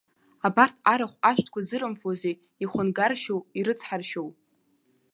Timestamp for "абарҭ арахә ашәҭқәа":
0.47-1.61